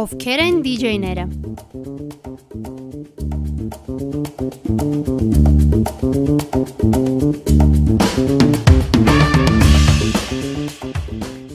Ովքեր 0.00 0.40
են 0.42 0.56
դիջեյները։ 0.64 1.26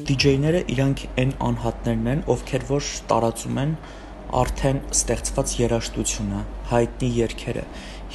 Դիջեյները 0.08 0.62
իրանք 0.72 1.04
այն 1.20 1.36
անհատներն 1.50 2.08
են, 2.14 2.24
ովքեր 2.32 2.64
որ 2.72 2.88
տարածում 3.12 3.60
են 3.66 3.76
արդեն 4.36 4.80
ստեղծված 4.92 5.52
երաժշտությունը, 5.62 6.40
հայտնի 6.68 7.10
երգերը, 7.16 7.62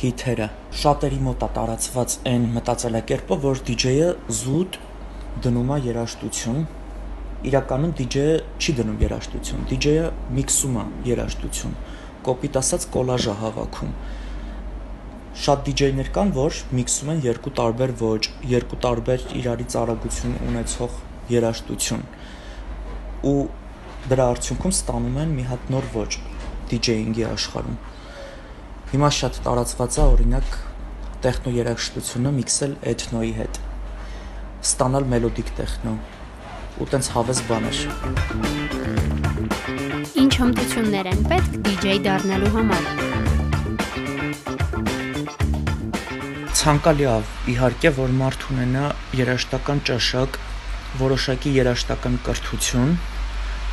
հիթերը։ 0.01 0.49
Շատերի 0.81 1.21
մոտ 1.27 1.45
է 1.47 1.49
տարածված 1.57 2.17
այն 2.31 2.45
մտածելակերպը, 2.57 3.39
որ 3.45 3.63
դիջեյը 3.71 4.11
զուտ 4.41 4.79
դնում 5.47 5.73
է 5.77 5.79
երաժշտություն։ 5.87 6.59
Իրականում 7.51 7.95
դիջեյը 8.01 8.35
չի 8.61 8.75
դնում 8.81 8.99
երաժշտություն, 9.05 9.63
դիջեյը 9.71 10.11
միքսում 10.41 10.77
է 10.81 10.85
երաժշտություն, 11.09 11.79
կոպիտ 12.29 12.59
ասած 12.61 12.87
կոլաժ 12.97 13.29
է 13.31 13.37
հավաքում։ 13.41 13.95
Շատ 15.41 15.65
դիջեյներ 15.71 16.11
կան, 16.17 16.35
որ 16.37 16.61
միքսում 16.81 17.15
են 17.15 17.25
երկու 17.31 17.55
տարբեր 17.61 17.95
ոճ, 18.01 18.29
երկու 18.51 18.79
տարբեր 18.85 19.25
իրարից 19.41 19.77
արագություն 19.81 20.37
ունեցող 20.51 21.01
երաժշտություն 21.31 22.05
ու 23.31 23.41
դրա 24.09 24.27
արդյունքում 24.33 24.75
ստանում 24.77 25.19
են 25.21 25.35
մի 25.37 25.45
հատ 25.51 25.71
նոր 25.75 25.89
ոճ 25.95 26.17
դիջեյինգի 26.71 27.25
աշխարհում։ 27.31 27.77
Հիմա 28.91 29.11
շատ 29.17 29.41
տարածված 29.45 29.99
է 30.01 30.05
օրինակ 30.15 30.55
տեխնո 31.27 31.53
երաժշտությունը 31.59 32.31
միքսել 32.39 32.73
էթնոյի 32.95 33.35
հետ։ 33.41 33.61
Ստանալ 34.65 35.05
մելոդիկ 35.13 35.53
տեխնո 35.61 35.95
ու 36.81 36.89
տենց 36.95 37.13
հավես 37.17 37.43
բաներ։ 37.51 37.79
Ինչ 40.25 40.33
հմտություններ 40.41 41.13
են 41.13 41.23
պետք 41.31 41.53
դիջեյ 41.69 42.03
դառնալու 42.09 42.53
համար։ 42.57 42.85
Ցանկալի 46.61 47.07
է 47.09 47.13
իհարկե, 47.55 47.91
որ 47.97 48.11
մարդ 48.21 48.43
ունենա 48.53 48.85
երաժշտական 49.17 49.79
ճաշակ, 49.89 50.37
որոշակի 51.01 51.53
երաժշտական 51.57 52.19
կրթություն, 52.27 52.91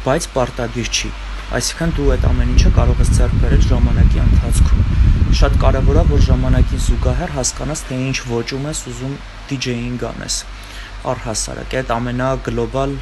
բայց 0.07 0.25
պարտադիր 0.31 0.87
չի։ 0.87 1.09
Այսինքն 1.57 1.89
դու 1.97 2.05
այդ 2.13 2.25
ամեն 2.29 2.51
ինչը 2.53 2.69
կարող 2.77 2.99
ես 3.01 3.09
ձեռք 3.17 3.39
բերել 3.41 3.63
ժամանակի 3.67 4.19
ընթացքում։ 4.23 4.85
Շատ 5.39 5.57
կարևոր 5.63 5.97
է, 5.99 6.03
որ 6.11 6.21
ժամանակին 6.27 6.81
զուգահեռ 6.85 7.33
հասկանաս, 7.35 7.81
թե 7.89 7.97
ինչ 8.05 8.15
ոճում 8.29 8.67
ես 8.69 8.83
ուզում 8.91 9.17
DJ-ing 9.49 10.05
անես։ 10.11 10.37
Առհասարակ, 11.11 11.75
այդ 11.81 11.91
ամենագլոբալ 11.97 12.95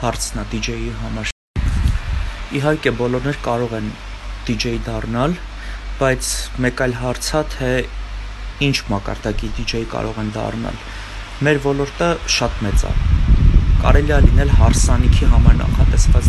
հարցն 0.00 0.42
է 0.42 0.44
DJ-ի 0.56 0.90
համար։ 1.04 1.30
Իհարկե 2.58 2.94
բոլորներ 2.98 3.40
կարող 3.46 3.76
են 3.78 3.88
DJ 4.50 4.74
դառնալ, 4.90 5.38
բայց 6.02 6.32
մեկ 6.66 6.84
այլ 6.88 6.98
հարց 7.04 7.30
է, 7.30 7.44
թե 7.54 7.70
ինչ 8.66 8.76
մակարդակի 8.90 9.54
DJ 9.60 9.86
կարող 9.94 10.18
են 10.24 10.34
դառնալ։ 10.34 10.84
Մեր 11.46 11.64
ոլորտը 11.70 12.10
շատ 12.40 12.64
մեծ 12.66 12.88
է 12.90 12.94
կարելի 13.80 14.12
է 14.12 14.16
լինել 14.26 14.50
հարսանիքի 14.58 15.26
համար 15.32 15.54
նախատեսված 15.56 16.26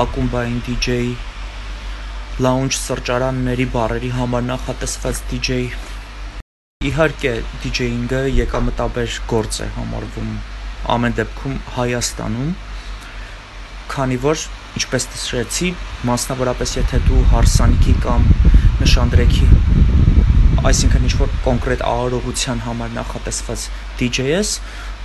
ակումբային 0.00 0.60
DJ, 0.64 0.94
lounge 2.40 2.78
սրճարանների 2.78 3.66
բարերի 3.74 4.10
համար 4.16 4.46
նախատեսված 4.46 5.20
DJ։ 5.32 5.58
Իհարկե 6.88 7.32
DJ-ինգը 7.64 8.22
եկամտաբեր 8.38 9.18
գործ 9.34 9.60
է 9.66 9.68
համարվում 9.76 10.32
ամեն 10.96 11.16
դեպքում 11.20 11.58
Հայաստանում, 11.76 12.50
քանի 13.92 14.18
որ 14.24 14.46
ինչպես 14.80 15.08
նշեցի, 15.12 15.68
մասնավորապես 16.08 16.76
եթե 16.80 17.02
դու 17.10 17.22
հարսանիքի 17.36 17.94
կամ 18.08 18.28
նշանդրեքի 18.80 19.50
այսինքն 20.72 21.08
ինչ 21.08 21.14
որ 21.20 21.32
կոնկրետ 21.44 21.80
արարողության 21.92 22.60
համար 22.64 22.92
նախատեսված 22.96 23.62
DJ 24.00 24.26
ես, 24.30 24.50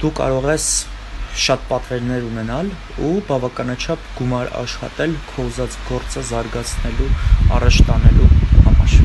դու 0.02 0.12
կարող 0.20 0.48
ես 0.54 0.68
շատ 1.38 1.66
պատվերներ 1.70 2.24
ունենալ 2.26 2.70
ու 3.06 3.10
բավականաչափ 3.28 4.06
գումար 4.18 4.48
աշխատել 4.58 5.12
քո 5.28 5.44
ուզած 5.50 5.76
գործը 5.90 6.24
զարգացնելու, 6.30 7.10
առաջ 7.58 7.78
տանելու 7.90 8.30
համար։ 8.66 8.96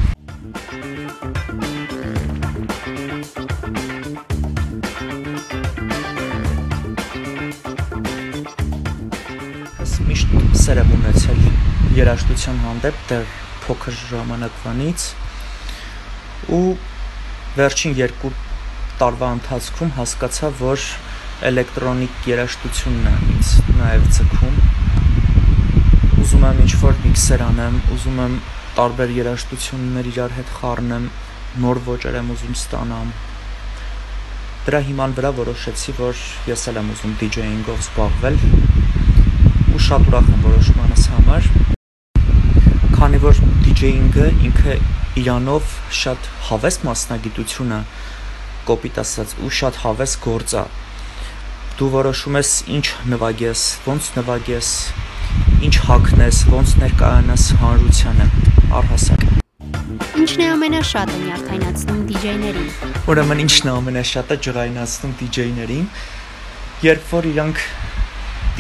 Ես 9.82 9.94
միշտ 10.08 10.34
սեր 10.64 10.82
եմ 10.86 10.96
ունեցել 10.96 11.46
երաժշտության 12.00 12.64
հանդեպ 12.64 13.06
դեռ 13.12 13.30
փոքր 13.68 14.02
ժամանակվանից 14.08 15.08
ու 16.56 16.66
վերջին 17.60 18.00
երկու 18.00 18.36
տարվա 19.02 19.34
ընթացքում 19.36 19.98
հասկացա, 20.00 20.54
որ 20.64 20.92
էլեկտրոնիկ 21.42 22.26
երաժշտությունն 22.30 23.06
է 23.10 23.12
ինձ 23.32 23.48
նաև 23.78 24.02
ցկում։ 24.14 24.58
Ուզում 26.22 26.44
եմ 26.48 26.58
ինչ-որ 26.62 27.00
միքսեր 27.02 27.42
անեմ, 27.46 27.78
ուզում 27.96 28.20
եմ 28.22 28.36
տարբեր 28.76 29.14
երաժշտություններ 29.16 30.10
իրար 30.12 30.36
հետ 30.36 30.52
խառնեմ, 30.58 31.08
նոր 31.64 31.80
ոճեր 31.88 32.18
եմ 32.20 32.30
ուզում 32.34 32.54
ստանամ։ 32.60 33.10
Դրա 34.68 34.80
հիման 34.86 35.16
վրա 35.18 35.32
որոշեցի, 35.40 35.94
որ 35.98 36.22
ես 36.52 36.62
էլ 36.70 36.78
եմ 36.82 36.92
ուզում 36.94 37.16
DJ-ինգով 37.22 37.82
զբաղվել 37.82 38.38
ու 39.72 39.82
շատ 39.88 40.08
ուրախ 40.12 40.30
եմ 40.36 40.46
որոշմանս 40.46 41.08
համար, 41.16 41.50
քանի 42.94 43.22
որ 43.26 43.42
DJ-ինգը 43.66 44.28
ինքը 44.46 44.78
իրանով 45.24 45.74
շատ 46.02 46.30
հավես 46.52 46.80
մասնագիտություն 46.86 47.74
է, 47.74 47.82
կոպիտ 48.70 49.02
ասած, 49.02 49.36
ու 49.42 49.52
շատ 49.58 49.82
հավես 49.82 50.16
գործ 50.22 50.56
է 50.62 50.64
դու 51.82 51.88
որոշում 51.90 52.36
ես 52.38 52.50
ինչ 52.76 52.84
նվագես, 53.10 53.60
ոնց 53.82 54.08
նվագես, 54.14 54.66
ինչ 55.66 55.72
հագնես, 55.82 56.36
ոնց 56.52 56.74
ներկայանաս 56.78 57.46
հանրությանը, 57.58 58.26
առհասարակ։ 58.78 59.32
Ինչն 60.22 60.44
է 60.44 60.46
ամենաշատը 60.52 61.16
նյարդայնացնում 61.22 62.04
DJ-ներին։ 62.12 62.68
Ուրեմն 63.10 63.42
ինչն 63.46 63.66
է 63.66 63.74
ամենաշատը 63.80 64.38
ջղայնացնում 64.46 65.16
DJ-ներին, 65.22 65.90
երբ 66.86 67.10
որ 67.16 67.28
իրանք 67.32 67.64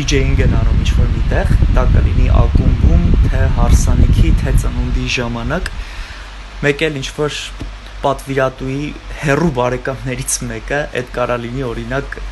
DJ-ing 0.00 0.42
են 0.42 0.58
անում 0.64 0.82
ինչ-որ 0.82 1.14
միտեղ, 1.14 1.54
դա 1.78 1.86
կլինի 1.94 2.28
ակումբում, 2.42 3.08
թե 3.28 3.46
հարսանիքի, 3.62 4.34
թե 4.42 4.58
ծնունդի 4.66 5.08
ժամանակ, 5.22 5.72
մեկ 6.66 6.86
էլ 6.90 7.00
ինչ-որ 7.04 7.40
պատվիրատուի 8.02 8.84
հերրու 9.22 9.56
բարեկամներից 9.62 10.38
մեկը, 10.50 10.86
այդ 10.98 11.12
կարա 11.14 11.42
լինի 11.46 11.68
օրինակ 11.70 12.22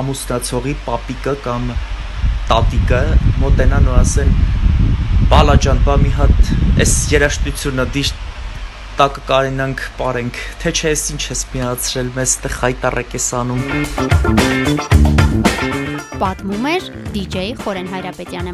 ամուսնացողի 0.00 0.74
պապիկը 0.86 1.34
կամ 1.46 1.62
տատիկը 2.50 3.02
մոտենան 3.42 3.86
ու 3.90 3.96
ասեն 4.00 4.30
բալա 5.30 5.56
ջան, 5.66 5.78
բա 5.86 5.94
մի 6.02 6.10
հատ 6.16 6.36
էս 6.84 6.92
երաշտությունը 7.12 7.84
դիշ 7.96 8.08
տակը 8.96 9.22
կարենանք 9.28 9.78
ապարենք, 9.90 10.34
թե 10.62 10.70
չէ 10.72 10.88
էս 10.94 11.02
ինչ 11.16 11.22
ես 11.32 11.42
միացրել, 11.52 12.08
մեզ 12.16 12.30
տեղ 12.46 12.52
խայտարակ 12.62 13.10
ես 13.18 13.28
անում։ 13.42 13.62
Պատմում 16.22 16.64
էր 16.72 16.82
DJ 17.18 17.36
Խորեն 17.60 17.88
Հայրապետյանը։ 17.92 18.52